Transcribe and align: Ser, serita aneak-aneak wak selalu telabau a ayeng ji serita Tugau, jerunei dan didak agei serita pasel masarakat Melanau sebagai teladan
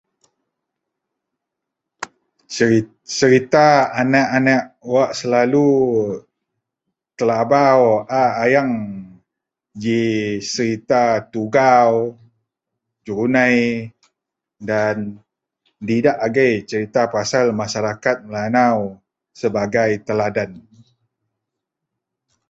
Ser, 2.55 2.71
serita 3.17 3.65
aneak-aneak 4.01 4.63
wak 4.93 5.11
selalu 5.19 5.69
telabau 7.17 7.81
a 8.21 8.23
ayeng 8.43 8.73
ji 9.81 10.01
serita 10.53 11.03
Tugau, 11.33 11.91
jerunei 13.05 13.57
dan 14.69 14.95
didak 15.87 16.17
agei 16.25 16.53
serita 16.69 17.03
pasel 17.13 17.45
masarakat 17.61 18.15
Melanau 18.25 18.77
sebagai 19.39 19.91
teladan 20.07 20.51